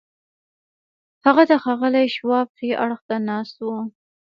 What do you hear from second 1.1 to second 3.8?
هغه د ښاغلي شواب ښي اړخ ته ناست و.